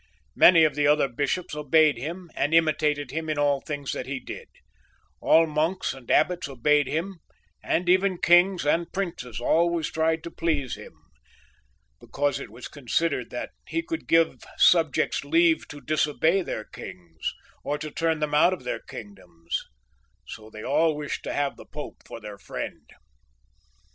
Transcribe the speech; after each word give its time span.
Many 0.35 0.63
of 0.63 0.73
the 0.73 0.87
other 0.87 1.07
bishops 1.07 1.53
obeyed 1.53 1.95
him 1.99 2.31
and 2.33 2.53
i9iitated 2.53 3.11
him 3.11 3.29
in 3.29 3.37
all 3.37 3.61
that 3.67 4.07
he 4.07 4.19
did; 4.19 4.47
all 5.19 5.45
monks 5.45 5.93
and 5.93 6.09
abbots 6.09 6.47
obeyed 6.49 6.87
him, 6.87 7.19
and 7.61 7.87
even 7.87 8.17
kings 8.17 8.65
and 8.65 8.91
princes 8.91 9.39
always 9.39 9.91
tried 9.91 10.23
to 10.23 10.31
please 10.31 10.73
him, 10.73 10.93
because 11.99 12.39
it 12.39 12.49
was 12.49 12.67
considered 12.67 13.29
that 13.29 13.51
he 13.67 13.83
could 13.83 14.07
give, 14.07 14.43
subjects 14.57 15.23
leave 15.23 15.67
to 15.67 15.79
disobey 15.79 16.41
their 16.41 16.63
kings, 16.63 17.35
or 17.63 17.77
to 17.77 17.91
turn 17.91 18.17
them 18.21 18.33
out 18.33 18.53
of 18.53 18.63
their 18.63 18.79
kingdoms; 18.79 19.65
so 20.25 20.49
they 20.49 20.63
all 20.63 20.95
wished 20.95 21.23
to 21.23 21.31
have 21.31 21.57
the 21.57 21.65
Pope 21.71 21.97
for 22.07 22.19
their 22.19 22.39
friend. 22.39 22.89